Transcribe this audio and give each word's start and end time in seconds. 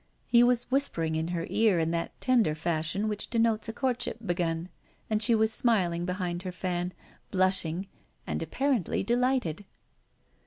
He 0.25 0.41
was 0.41 0.63
whispering 0.71 1.13
in 1.13 1.27
her 1.27 1.45
ear 1.51 1.77
in 1.77 1.91
that 1.91 2.19
tender 2.19 2.55
fashion 2.55 3.07
which 3.07 3.29
denotes 3.29 3.69
a 3.69 3.73
courtship 3.73 4.17
begun; 4.25 4.69
and 5.11 5.21
she 5.21 5.35
was 5.35 5.53
smiling 5.53 6.05
behind 6.05 6.41
her 6.41 6.51
fan, 6.51 6.93
blushing, 7.29 7.85
and 8.25 8.41
apparently 8.41 9.03
delighted. 9.03 9.63